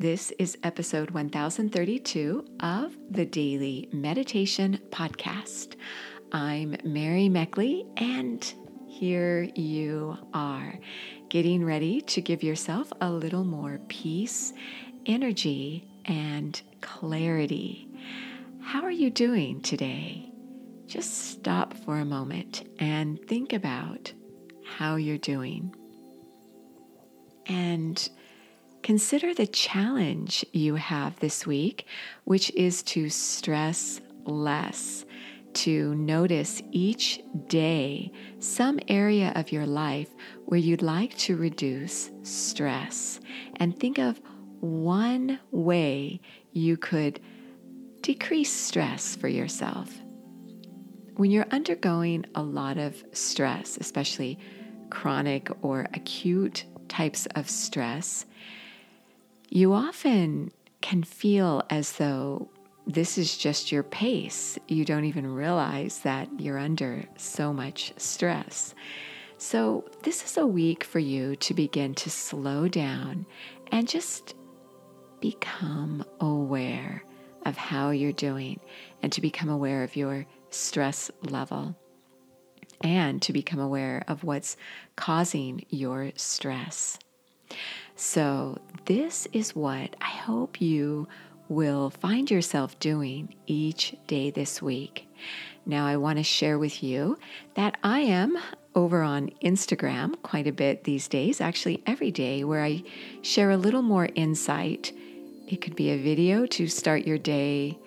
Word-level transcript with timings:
This 0.00 0.30
is 0.38 0.56
episode 0.62 1.10
1032 1.10 2.44
of 2.60 2.96
the 3.10 3.26
Daily 3.26 3.88
Meditation 3.92 4.78
Podcast. 4.90 5.74
I'm 6.30 6.76
Mary 6.84 7.28
Meckley, 7.28 7.84
and 7.96 8.40
here 8.86 9.42
you 9.56 10.16
are, 10.32 10.78
getting 11.30 11.64
ready 11.64 12.00
to 12.02 12.20
give 12.20 12.44
yourself 12.44 12.92
a 13.00 13.10
little 13.10 13.42
more 13.42 13.80
peace, 13.88 14.52
energy, 15.04 15.88
and 16.04 16.62
clarity. 16.80 17.88
How 18.60 18.82
are 18.82 18.92
you 18.92 19.10
doing 19.10 19.62
today? 19.62 20.30
Just 20.86 21.32
stop 21.32 21.74
for 21.74 21.98
a 21.98 22.04
moment 22.04 22.68
and 22.78 23.20
think 23.26 23.52
about 23.52 24.12
how 24.64 24.94
you're 24.94 25.18
doing. 25.18 25.74
And 27.46 28.08
Consider 28.82 29.34
the 29.34 29.46
challenge 29.46 30.44
you 30.52 30.76
have 30.76 31.18
this 31.20 31.46
week, 31.46 31.86
which 32.24 32.50
is 32.54 32.82
to 32.84 33.10
stress 33.10 34.00
less, 34.24 35.04
to 35.54 35.94
notice 35.94 36.62
each 36.70 37.20
day 37.48 38.10
some 38.38 38.78
area 38.88 39.32
of 39.34 39.52
your 39.52 39.66
life 39.66 40.14
where 40.46 40.60
you'd 40.60 40.82
like 40.82 41.16
to 41.18 41.36
reduce 41.36 42.10
stress, 42.22 43.20
and 43.56 43.78
think 43.78 43.98
of 43.98 44.20
one 44.60 45.38
way 45.50 46.20
you 46.52 46.76
could 46.76 47.20
decrease 48.00 48.52
stress 48.52 49.16
for 49.16 49.28
yourself. 49.28 49.90
When 51.16 51.30
you're 51.30 51.46
undergoing 51.50 52.24
a 52.34 52.42
lot 52.42 52.78
of 52.78 53.02
stress, 53.12 53.76
especially 53.78 54.38
chronic 54.88 55.50
or 55.62 55.88
acute 55.92 56.64
types 56.88 57.26
of 57.34 57.50
stress, 57.50 58.24
you 59.48 59.72
often 59.72 60.52
can 60.80 61.02
feel 61.02 61.62
as 61.70 61.92
though 61.92 62.50
this 62.86 63.18
is 63.18 63.36
just 63.36 63.72
your 63.72 63.82
pace. 63.82 64.58
You 64.68 64.84
don't 64.84 65.04
even 65.04 65.34
realize 65.34 66.00
that 66.00 66.28
you're 66.40 66.58
under 66.58 67.04
so 67.16 67.52
much 67.52 67.92
stress. 67.96 68.74
So, 69.36 69.84
this 70.02 70.24
is 70.24 70.36
a 70.36 70.46
week 70.46 70.82
for 70.82 70.98
you 70.98 71.36
to 71.36 71.54
begin 71.54 71.94
to 71.94 72.10
slow 72.10 72.66
down 72.66 73.26
and 73.70 73.86
just 73.86 74.34
become 75.20 76.04
aware 76.20 77.04
of 77.46 77.56
how 77.56 77.90
you're 77.90 78.12
doing 78.12 78.58
and 79.02 79.12
to 79.12 79.20
become 79.20 79.48
aware 79.48 79.84
of 79.84 79.94
your 79.94 80.26
stress 80.50 81.10
level 81.22 81.76
and 82.80 83.20
to 83.22 83.32
become 83.32 83.60
aware 83.60 84.04
of 84.08 84.24
what's 84.24 84.56
causing 84.96 85.64
your 85.68 86.12
stress. 86.16 86.98
So, 88.00 88.60
this 88.84 89.26
is 89.32 89.56
what 89.56 89.96
I 90.00 90.10
hope 90.10 90.60
you 90.60 91.08
will 91.48 91.90
find 91.90 92.30
yourself 92.30 92.78
doing 92.78 93.34
each 93.48 93.96
day 94.06 94.30
this 94.30 94.62
week. 94.62 95.08
Now, 95.66 95.84
I 95.84 95.96
want 95.96 96.18
to 96.18 96.22
share 96.22 96.60
with 96.60 96.80
you 96.80 97.18
that 97.54 97.76
I 97.82 97.98
am 97.98 98.38
over 98.76 99.02
on 99.02 99.32
Instagram 99.42 100.14
quite 100.22 100.46
a 100.46 100.52
bit 100.52 100.84
these 100.84 101.08
days, 101.08 101.40
actually, 101.40 101.82
every 101.88 102.12
day, 102.12 102.44
where 102.44 102.62
I 102.62 102.84
share 103.22 103.50
a 103.50 103.56
little 103.56 103.82
more 103.82 104.08
insight. 104.14 104.92
It 105.48 105.60
could 105.60 105.74
be 105.74 105.90
a 105.90 106.00
video 106.00 106.46
to 106.46 106.68
start 106.68 107.04
your 107.04 107.18
day 107.18 107.80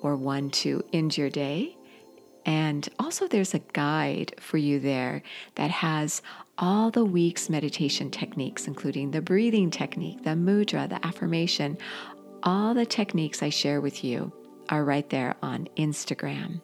or 0.00 0.16
one 0.16 0.48
to 0.62 0.82
end 0.94 1.18
your 1.18 1.28
day. 1.28 1.76
And 2.46 2.88
also, 2.98 3.28
there's 3.28 3.52
a 3.52 3.58
guide 3.74 4.34
for 4.40 4.56
you 4.56 4.80
there 4.80 5.22
that 5.56 5.70
has 5.70 6.22
all 6.58 6.90
the 6.90 7.04
week's 7.04 7.48
meditation 7.48 8.10
techniques, 8.10 8.66
including 8.66 9.10
the 9.10 9.22
breathing 9.22 9.70
technique, 9.70 10.24
the 10.24 10.30
mudra, 10.30 10.88
the 10.88 11.04
affirmation. 11.06 11.78
All 12.42 12.74
the 12.74 12.86
techniques 12.86 13.42
I 13.42 13.48
share 13.48 13.80
with 13.80 14.02
you 14.04 14.32
are 14.68 14.84
right 14.84 15.08
there 15.08 15.34
on 15.42 15.68
Instagram. 15.76 16.60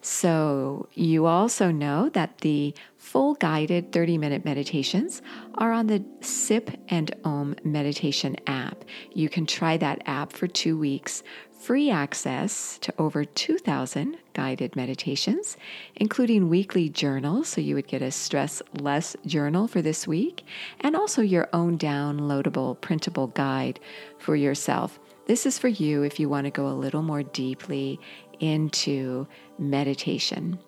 So, 0.00 0.88
you 0.94 1.26
also 1.26 1.70
know 1.70 2.08
that 2.10 2.38
the 2.38 2.74
full 2.96 3.34
guided 3.34 3.92
30 3.92 4.18
minute 4.18 4.44
meditations 4.44 5.22
are 5.56 5.72
on 5.72 5.86
the 5.86 6.04
Sip 6.20 6.70
and 6.88 7.14
Om 7.24 7.54
meditation 7.64 8.36
app. 8.46 8.84
You 9.12 9.28
can 9.28 9.46
try 9.46 9.76
that 9.78 10.02
app 10.06 10.32
for 10.32 10.46
two 10.46 10.78
weeks 10.78 11.22
free 11.58 11.90
access 11.90 12.78
to 12.78 12.92
over 12.98 13.24
2,000 13.24 14.18
guided 14.34 14.76
meditations, 14.76 15.56
including 15.96 16.48
weekly 16.48 16.88
journals, 16.88 17.48
so 17.48 17.60
you 17.60 17.74
would 17.74 17.86
get 17.86 18.02
a 18.02 18.10
stress 18.10 18.60
less 18.80 19.16
journal 19.24 19.66
for 19.66 19.80
this 19.80 20.06
week, 20.06 20.44
and 20.80 20.94
also 20.94 21.22
your 21.22 21.48
own 21.52 21.78
downloadable 21.78 22.78
printable 22.80 23.28
guide 23.28 23.80
for 24.18 24.36
yourself. 24.36 24.98
This 25.26 25.46
is 25.46 25.58
for 25.58 25.68
you 25.68 26.02
if 26.02 26.20
you 26.20 26.28
want 26.28 26.44
to 26.44 26.50
go 26.50 26.66
a 26.66 26.74
little 26.74 27.02
more 27.02 27.22
deeply 27.22 27.98
into 28.40 29.26
meditation. 29.58 30.58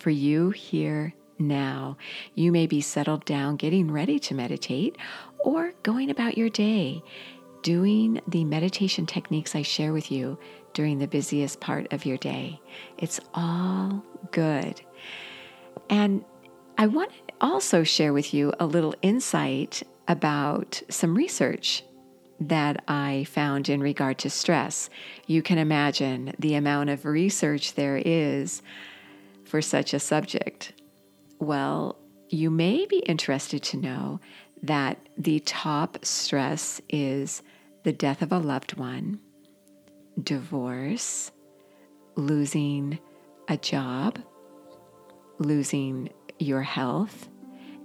For 0.00 0.10
you 0.10 0.50
here 0.50 1.14
now, 1.38 1.96
you 2.34 2.50
may 2.52 2.66
be 2.66 2.80
settled 2.80 3.24
down 3.24 3.56
getting 3.56 3.90
ready 3.90 4.18
to 4.20 4.34
meditate 4.34 4.96
or 5.38 5.72
going 5.82 6.10
about 6.10 6.36
your 6.38 6.48
day 6.48 7.02
doing 7.62 8.20
the 8.26 8.44
meditation 8.44 9.06
techniques 9.06 9.54
I 9.54 9.62
share 9.62 9.92
with 9.92 10.10
you 10.10 10.38
during 10.74 10.98
the 10.98 11.06
busiest 11.06 11.60
part 11.60 11.92
of 11.92 12.04
your 12.04 12.16
day. 12.16 12.60
It's 12.98 13.20
all 13.34 14.04
good. 14.30 14.80
And 15.88 16.24
I 16.78 16.86
want 16.86 17.10
to 17.10 17.34
also 17.40 17.84
share 17.84 18.12
with 18.12 18.34
you 18.34 18.52
a 18.58 18.66
little 18.66 18.94
insight 19.02 19.82
about 20.08 20.82
some 20.88 21.14
research 21.14 21.84
that 22.40 22.82
I 22.88 23.24
found 23.28 23.68
in 23.68 23.80
regard 23.80 24.18
to 24.18 24.30
stress. 24.30 24.90
You 25.26 25.42
can 25.42 25.58
imagine 25.58 26.34
the 26.38 26.54
amount 26.54 26.90
of 26.90 27.04
research 27.04 27.74
there 27.74 28.00
is 28.04 28.62
for 29.44 29.62
such 29.62 29.94
a 29.94 30.00
subject. 30.00 30.72
Well, 31.38 31.98
you 32.28 32.50
may 32.50 32.86
be 32.86 32.98
interested 33.00 33.62
to 33.64 33.76
know 33.76 34.20
that 34.62 34.98
the 35.16 35.40
top 35.40 36.04
stress 36.04 36.80
is 36.88 37.42
the 37.84 37.92
death 37.92 38.22
of 38.22 38.32
a 38.32 38.38
loved 38.38 38.76
one, 38.76 39.18
divorce, 40.22 41.32
losing 42.14 42.98
a 43.48 43.56
job, 43.56 44.18
losing 45.38 46.08
your 46.38 46.62
health, 46.62 47.28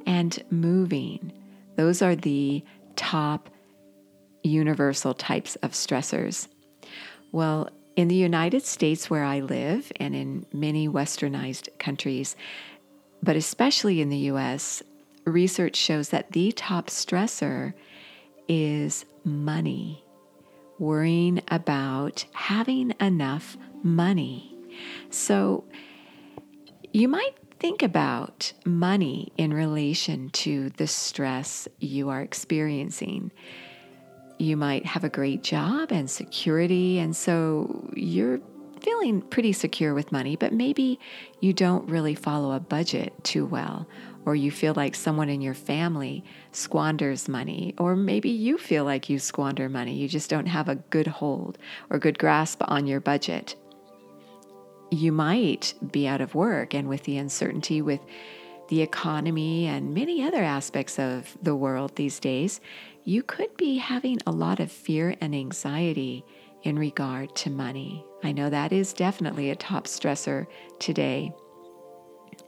and 0.05 0.43
moving. 0.51 1.33
Those 1.75 2.01
are 2.01 2.15
the 2.15 2.63
top 2.95 3.49
universal 4.43 5.13
types 5.13 5.55
of 5.57 5.71
stressors. 5.71 6.47
Well, 7.31 7.69
in 7.95 8.07
the 8.07 8.15
United 8.15 8.63
States, 8.63 9.09
where 9.09 9.23
I 9.23 9.39
live, 9.39 9.91
and 9.95 10.15
in 10.15 10.45
many 10.53 10.87
westernized 10.87 11.79
countries, 11.79 12.35
but 13.23 13.35
especially 13.35 14.01
in 14.01 14.09
the 14.09 14.29
US, 14.31 14.83
research 15.27 15.75
shows 15.75 16.09
that 16.09 16.31
the 16.31 16.51
top 16.51 16.87
stressor 16.87 17.73
is 18.47 19.05
money, 19.23 20.03
worrying 20.79 21.41
about 21.49 22.25
having 22.33 22.93
enough 22.99 23.57
money. 23.83 24.55
So 25.09 25.65
you 26.93 27.07
might 27.07 27.35
think 27.59 27.83
about 27.83 28.53
money 28.65 29.31
in 29.37 29.53
relation 29.53 30.29
to 30.29 30.69
the 30.71 30.87
stress 30.87 31.67
you 31.79 32.09
are 32.09 32.21
experiencing. 32.21 33.31
You 34.37 34.55
might 34.55 34.85
have 34.85 35.03
a 35.03 35.09
great 35.09 35.43
job 35.43 35.91
and 35.91 36.09
security, 36.09 36.99
and 36.99 37.15
so 37.15 37.89
you're 37.95 38.39
feeling 38.77 39.21
pretty 39.21 39.53
secure 39.53 39.93
with 39.93 40.11
money, 40.11 40.35
but 40.35 40.53
maybe 40.53 40.99
you 41.39 41.53
don't 41.53 41.89
really 41.89 42.15
follow 42.15 42.51
a 42.51 42.59
budget 42.59 43.13
too 43.23 43.45
well, 43.45 43.87
or 44.25 44.35
you 44.35 44.51
feel 44.51 44.73
like 44.73 44.95
someone 44.95 45.29
in 45.29 45.41
your 45.41 45.53
family 45.53 46.23
squanders 46.51 47.27
money, 47.27 47.73
or 47.77 47.95
maybe 47.95 48.29
you 48.29 48.57
feel 48.57 48.83
like 48.83 49.09
you 49.09 49.19
squander 49.19 49.69
money. 49.69 49.95
You 49.95 50.07
just 50.07 50.29
don't 50.29 50.47
have 50.47 50.69
a 50.69 50.75
good 50.75 51.07
hold 51.07 51.57
or 51.89 51.99
good 51.99 52.19
grasp 52.19 52.61
on 52.67 52.87
your 52.87 52.99
budget. 52.99 53.55
You 54.89 55.11
might 55.11 55.73
be 55.91 56.07
out 56.07 56.21
of 56.21 56.35
work, 56.35 56.73
and 56.73 56.87
with 56.87 57.03
the 57.03 57.17
uncertainty 57.17 57.81
with 57.81 58.01
the 58.69 58.81
economy 58.81 59.65
and 59.65 59.93
many 59.93 60.23
other 60.23 60.43
aspects 60.43 60.99
of 60.99 61.37
the 61.41 61.55
world 61.55 61.95
these 61.95 62.19
days, 62.19 62.59
you 63.03 63.23
could 63.23 63.55
be 63.55 63.77
having 63.77 64.17
a 64.27 64.31
lot 64.31 64.59
of 64.59 64.71
fear 64.71 65.15
and 65.21 65.33
anxiety 65.33 66.25
in 66.63 66.77
regard 66.77 67.35
to 67.35 67.49
money. 67.49 68.05
I 68.23 68.31
know 68.31 68.49
that 68.49 68.71
is 68.71 68.93
definitely 68.93 69.49
a 69.49 69.55
top 69.55 69.85
stressor 69.85 70.47
today. 70.79 71.31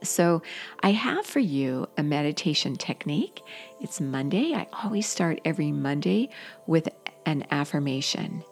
So, 0.02 0.42
I 0.82 0.92
have 0.92 1.26
for 1.26 1.40
you 1.40 1.86
a 1.98 2.02
meditation 2.02 2.76
technique. 2.76 3.42
It's 3.80 4.00
Monday. 4.00 4.54
I 4.54 4.66
always 4.84 5.06
start 5.06 5.40
every 5.44 5.72
Monday 5.72 6.30
with 6.66 6.88
an 7.26 7.44
affirmation. 7.50 8.42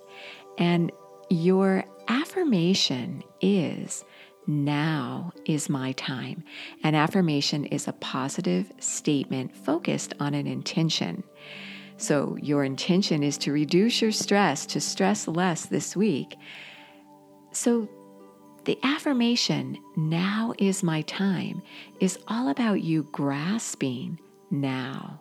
And 0.58 0.92
your 1.30 1.84
affirmation 2.08 3.22
is 3.40 4.04
now 4.46 5.30
is 5.44 5.68
my 5.68 5.92
time. 5.92 6.42
An 6.82 6.94
affirmation 6.94 7.66
is 7.66 7.86
a 7.86 7.92
positive 7.92 8.72
statement 8.80 9.54
focused 9.54 10.14
on 10.18 10.34
an 10.34 10.46
intention. 10.46 11.22
So, 11.98 12.38
your 12.40 12.62
intention 12.62 13.24
is 13.24 13.36
to 13.38 13.52
reduce 13.52 14.00
your 14.00 14.12
stress, 14.12 14.64
to 14.66 14.80
stress 14.80 15.26
less 15.26 15.66
this 15.66 15.96
week. 15.96 16.36
So, 17.50 17.88
the 18.64 18.78
affirmation, 18.84 19.78
now 19.96 20.54
is 20.58 20.82
my 20.84 21.02
time, 21.02 21.60
is 22.00 22.18
all 22.28 22.50
about 22.50 22.82
you 22.82 23.02
grasping 23.10 24.20
now. 24.50 25.20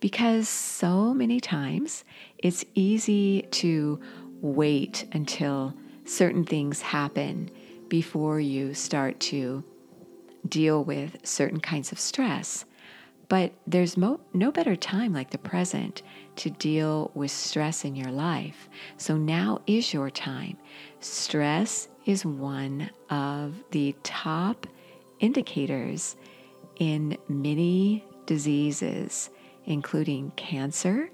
Because 0.00 0.48
so 0.48 1.14
many 1.14 1.38
times 1.38 2.04
it's 2.38 2.64
easy 2.74 3.42
to 3.52 4.00
wait 4.40 5.06
until 5.12 5.72
certain 6.04 6.44
things 6.44 6.80
happen 6.80 7.50
before 7.88 8.40
you 8.40 8.74
start 8.74 9.20
to 9.20 9.62
deal 10.48 10.82
with 10.82 11.16
certain 11.24 11.60
kinds 11.60 11.92
of 11.92 12.00
stress. 12.00 12.64
But 13.28 13.52
there's 13.66 13.96
mo- 13.96 14.20
no 14.32 14.50
better 14.50 14.74
time 14.74 15.12
like 15.12 15.30
the 15.30 15.38
present 15.38 16.02
to 16.36 16.50
deal 16.50 17.10
with 17.14 17.30
stress 17.30 17.84
in 17.84 17.94
your 17.94 18.10
life. 18.10 18.68
So 18.96 19.16
now 19.16 19.60
is 19.66 19.92
your 19.92 20.10
time. 20.10 20.56
Stress 21.00 21.88
is 22.06 22.24
one 22.24 22.90
of 23.10 23.54
the 23.70 23.94
top 24.02 24.66
indicators 25.20 26.16
in 26.78 27.18
many 27.28 28.04
diseases, 28.24 29.30
including 29.66 30.30
cancer 30.36 31.10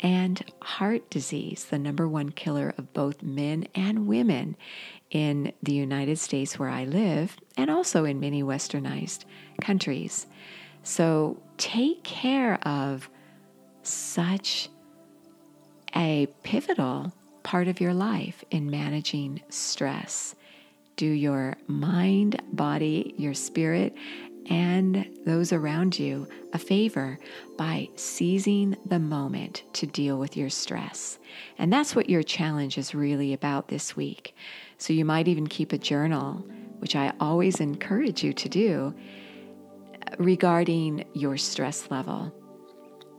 and 0.00 0.42
heart 0.62 1.08
disease, 1.10 1.66
the 1.66 1.78
number 1.78 2.08
one 2.08 2.30
killer 2.30 2.74
of 2.76 2.92
both 2.92 3.22
men 3.22 3.66
and 3.74 4.06
women 4.06 4.56
in 5.10 5.52
the 5.62 5.74
United 5.74 6.18
States 6.18 6.58
where 6.58 6.68
I 6.68 6.84
live, 6.84 7.36
and 7.56 7.70
also 7.70 8.04
in 8.04 8.18
many 8.18 8.42
westernized 8.42 9.24
countries. 9.60 10.26
So 10.82 11.40
take 11.58 12.02
care 12.02 12.54
of 12.66 13.08
such 13.82 14.68
a 15.94 16.26
pivotal 16.42 17.12
part 17.42 17.68
of 17.68 17.80
your 17.80 17.94
life 17.94 18.44
in 18.50 18.70
managing 18.70 19.42
stress. 19.48 20.34
Do 20.96 21.06
your 21.06 21.56
mind, 21.66 22.40
body, 22.52 23.14
your 23.16 23.34
spirit, 23.34 23.94
and 24.48 25.08
those 25.24 25.52
around 25.52 25.98
you 25.98 26.26
a 26.52 26.58
favor 26.58 27.18
by 27.56 27.88
seizing 27.96 28.76
the 28.86 28.98
moment 28.98 29.62
to 29.74 29.86
deal 29.86 30.18
with 30.18 30.36
your 30.36 30.50
stress. 30.50 31.18
And 31.58 31.72
that's 31.72 31.94
what 31.94 32.10
your 32.10 32.22
challenge 32.22 32.76
is 32.76 32.94
really 32.94 33.32
about 33.32 33.68
this 33.68 33.96
week. 33.96 34.34
So 34.78 34.92
you 34.92 35.04
might 35.04 35.28
even 35.28 35.46
keep 35.46 35.72
a 35.72 35.78
journal, 35.78 36.44
which 36.78 36.96
I 36.96 37.12
always 37.20 37.60
encourage 37.60 38.24
you 38.24 38.32
to 38.32 38.48
do, 38.48 38.94
regarding 40.18 41.04
your 41.14 41.36
stress 41.36 41.90
level. 41.90 42.32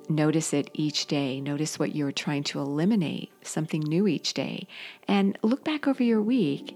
Notice 0.09 0.53
it 0.53 0.69
each 0.73 1.07
day. 1.07 1.39
Notice 1.39 1.79
what 1.79 1.95
you're 1.95 2.11
trying 2.11 2.43
to 2.45 2.59
eliminate, 2.59 3.31
something 3.41 3.81
new 3.81 4.07
each 4.07 4.33
day. 4.33 4.67
And 5.07 5.37
look 5.41 5.63
back 5.63 5.87
over 5.87 6.03
your 6.03 6.21
week 6.21 6.75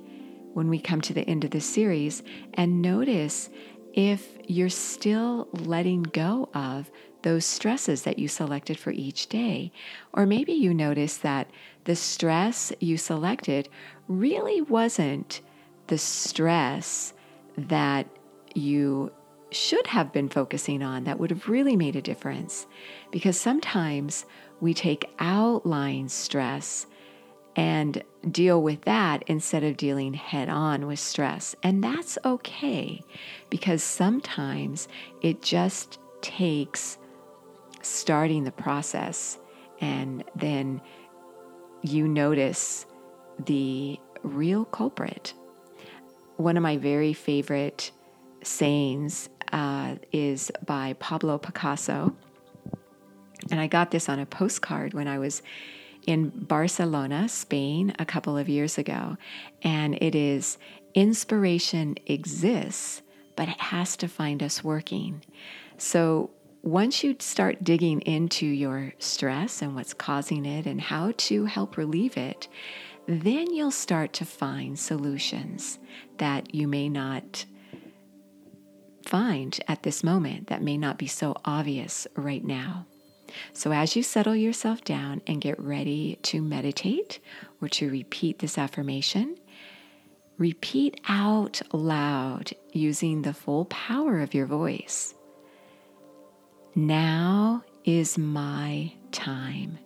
when 0.53 0.69
we 0.69 0.79
come 0.79 1.01
to 1.01 1.13
the 1.13 1.27
end 1.27 1.43
of 1.43 1.51
this 1.51 1.65
series 1.65 2.23
and 2.53 2.81
notice 2.81 3.49
if 3.93 4.37
you're 4.47 4.69
still 4.69 5.49
letting 5.51 6.03
go 6.03 6.49
of 6.53 6.89
those 7.23 7.45
stresses 7.45 8.03
that 8.03 8.17
you 8.17 8.27
selected 8.27 8.79
for 8.79 8.91
each 8.91 9.27
day. 9.27 9.71
Or 10.13 10.25
maybe 10.25 10.53
you 10.53 10.73
notice 10.73 11.17
that 11.17 11.49
the 11.83 11.95
stress 11.95 12.71
you 12.79 12.97
selected 12.97 13.67
really 14.07 14.61
wasn't 14.61 15.41
the 15.87 15.97
stress 15.97 17.13
that 17.57 18.07
you 18.53 19.11
should 19.51 19.87
have 19.87 20.11
been 20.11 20.29
focusing 20.29 20.83
on 20.83 21.05
that 21.05 21.19
would 21.19 21.29
have 21.29 21.47
really 21.47 21.75
made 21.75 21.95
a 21.95 22.01
difference. 22.01 22.67
Because 23.11 23.39
sometimes 23.39 24.25
we 24.59 24.73
take 24.73 25.09
outline 25.19 26.09
stress 26.09 26.85
and 27.55 28.03
deal 28.29 28.61
with 28.61 28.81
that 28.83 29.23
instead 29.27 29.63
of 29.63 29.77
dealing 29.77 30.13
head 30.13 30.47
on 30.47 30.85
with 30.85 30.99
stress. 30.99 31.55
And 31.63 31.83
that's 31.83 32.17
okay 32.23 33.01
because 33.49 33.81
sometimes 33.81 34.87
it 35.21 35.41
just 35.41 35.99
takes 36.21 36.97
starting 37.81 38.43
the 38.43 38.51
process 38.51 39.39
and 39.79 40.23
then 40.35 40.81
you 41.81 42.07
notice 42.07 42.85
the 43.45 43.99
real 44.23 44.65
culprit. 44.65 45.33
One 46.37 46.57
of 46.57 46.63
my 46.63 46.77
very 46.77 47.13
favorite 47.13 47.91
sayings 48.43 49.29
uh, 49.51 49.95
is 50.11 50.51
by 50.65 50.93
Pablo 50.99 51.37
Picasso. 51.37 52.15
And 53.51 53.59
I 53.59 53.67
got 53.67 53.91
this 53.91 54.09
on 54.09 54.19
a 54.19 54.25
postcard 54.25 54.93
when 54.93 55.07
I 55.07 55.19
was 55.19 55.41
in 56.05 56.29
Barcelona, 56.29 57.27
Spain, 57.29 57.93
a 57.99 58.05
couple 58.05 58.37
of 58.37 58.49
years 58.49 58.77
ago. 58.77 59.17
And 59.61 59.95
it 60.01 60.15
is 60.15 60.57
inspiration 60.93 61.95
exists, 62.05 63.01
but 63.35 63.49
it 63.49 63.59
has 63.59 63.95
to 63.97 64.07
find 64.07 64.41
us 64.41 64.63
working. 64.63 65.23
So 65.77 66.31
once 66.63 67.03
you 67.03 67.15
start 67.19 67.63
digging 67.63 68.01
into 68.01 68.45
your 68.45 68.93
stress 68.99 69.61
and 69.61 69.75
what's 69.75 69.93
causing 69.93 70.45
it 70.45 70.65
and 70.65 70.81
how 70.81 71.13
to 71.17 71.45
help 71.45 71.77
relieve 71.77 72.17
it, 72.17 72.47
then 73.07 73.53
you'll 73.53 73.71
start 73.71 74.11
to 74.13 74.25
find 74.25 74.77
solutions 74.77 75.79
that 76.17 76.53
you 76.53 76.67
may 76.67 76.89
not 76.89 77.45
find 79.07 79.59
at 79.67 79.83
this 79.83 80.03
moment 80.03 80.47
that 80.47 80.61
may 80.61 80.77
not 80.77 80.97
be 80.97 81.07
so 81.07 81.35
obvious 81.45 82.07
right 82.15 82.43
now. 82.43 82.85
So, 83.53 83.71
as 83.71 83.95
you 83.95 84.03
settle 84.03 84.35
yourself 84.35 84.83
down 84.83 85.21
and 85.27 85.41
get 85.41 85.59
ready 85.59 86.17
to 86.23 86.41
meditate 86.41 87.19
or 87.61 87.67
to 87.69 87.89
repeat 87.89 88.39
this 88.39 88.57
affirmation, 88.57 89.37
repeat 90.37 90.99
out 91.07 91.61
loud 91.73 92.51
using 92.71 93.21
the 93.21 93.33
full 93.33 93.65
power 93.65 94.19
of 94.21 94.33
your 94.33 94.45
voice. 94.45 95.13
Now 96.75 97.63
is 97.83 98.17
my 98.17 98.93
time. 99.11 99.79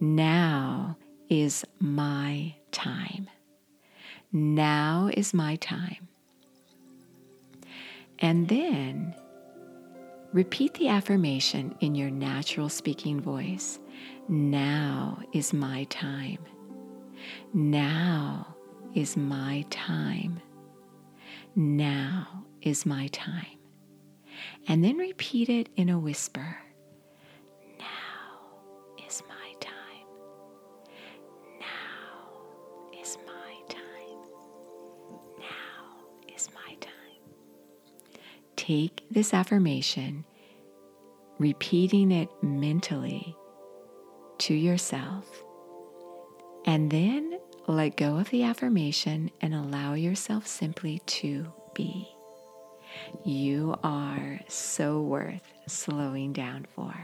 Now 0.00 0.96
is 1.28 1.64
my 1.80 2.54
time. 2.70 3.28
Now 4.32 5.10
is 5.12 5.34
my 5.34 5.56
time. 5.56 6.08
And 8.24 8.48
then 8.48 9.14
repeat 10.32 10.72
the 10.72 10.88
affirmation 10.88 11.74
in 11.80 11.94
your 11.94 12.08
natural 12.08 12.70
speaking 12.70 13.20
voice. 13.20 13.78
Now 14.28 15.18
is 15.34 15.52
my 15.52 15.84
time. 15.90 16.38
Now 17.52 18.56
is 18.94 19.14
my 19.14 19.66
time. 19.68 20.40
Now 21.54 22.46
is 22.62 22.86
my 22.86 23.08
time. 23.08 23.58
And 24.68 24.82
then 24.82 24.96
repeat 24.96 25.50
it 25.50 25.68
in 25.76 25.90
a 25.90 25.98
whisper. 25.98 26.56
Take 38.66 39.04
this 39.10 39.34
affirmation, 39.34 40.24
repeating 41.38 42.10
it 42.10 42.28
mentally 42.42 43.36
to 44.38 44.54
yourself, 44.54 45.44
and 46.64 46.90
then 46.90 47.38
let 47.66 47.96
go 47.96 48.16
of 48.16 48.30
the 48.30 48.42
affirmation 48.42 49.30
and 49.42 49.54
allow 49.54 49.92
yourself 49.92 50.46
simply 50.46 50.98
to 51.06 51.52
be. 51.74 52.08
You 53.24 53.76
are 53.82 54.40
so 54.48 55.00
worth 55.00 55.52
slowing 55.66 56.32
down 56.32 56.66
for. 56.74 56.94